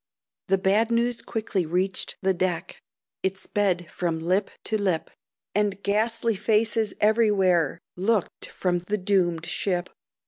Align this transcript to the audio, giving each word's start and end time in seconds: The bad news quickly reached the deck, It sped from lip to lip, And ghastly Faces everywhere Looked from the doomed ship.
The 0.47 0.57
bad 0.57 0.89
news 0.89 1.21
quickly 1.21 1.63
reached 1.63 2.17
the 2.23 2.33
deck, 2.33 2.81
It 3.21 3.37
sped 3.37 3.91
from 3.91 4.17
lip 4.19 4.49
to 4.63 4.81
lip, 4.81 5.11
And 5.53 5.83
ghastly 5.83 6.35
Faces 6.35 6.95
everywhere 6.99 7.77
Looked 7.95 8.47
from 8.47 8.79
the 8.79 8.97
doomed 8.97 9.45
ship. 9.45 9.91